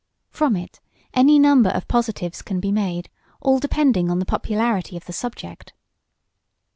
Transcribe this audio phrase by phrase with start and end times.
[0.31, 0.79] From it
[1.13, 3.07] any number of positives can be made,
[3.39, 5.73] all depending on the popularity of the subject.